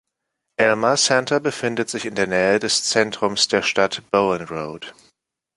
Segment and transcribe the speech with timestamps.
[0.57, 4.95] Elma Center befindet sich in der Nähe des Zentrums der Stadt Bowen Road.